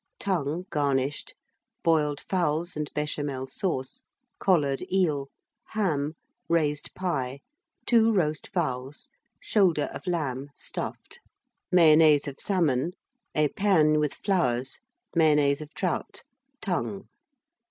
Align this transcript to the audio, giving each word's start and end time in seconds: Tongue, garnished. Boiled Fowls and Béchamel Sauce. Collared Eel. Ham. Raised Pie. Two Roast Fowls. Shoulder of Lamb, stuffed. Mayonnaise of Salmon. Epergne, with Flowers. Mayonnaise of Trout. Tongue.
Tongue, 0.17 0.65
garnished. 0.71 1.35
Boiled 1.83 2.21
Fowls 2.21 2.75
and 2.75 2.91
Béchamel 2.95 3.47
Sauce. 3.47 4.01
Collared 4.39 4.81
Eel. 4.91 5.29
Ham. 5.75 6.15
Raised 6.49 6.95
Pie. 6.95 7.39
Two 7.85 8.11
Roast 8.11 8.47
Fowls. 8.51 9.09
Shoulder 9.39 9.91
of 9.93 10.07
Lamb, 10.07 10.49
stuffed. 10.55 11.19
Mayonnaise 11.71 12.27
of 12.27 12.39
Salmon. 12.39 12.93
Epergne, 13.35 13.99
with 13.99 14.15
Flowers. 14.15 14.79
Mayonnaise 15.15 15.61
of 15.61 15.71
Trout. 15.75 16.23
Tongue. 16.63 17.07